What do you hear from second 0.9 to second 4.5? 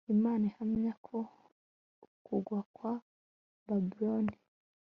ko ukugwa kwa Babuloni